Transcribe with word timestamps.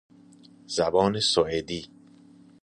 زبان 0.75 1.13
سوئدی 1.31 1.81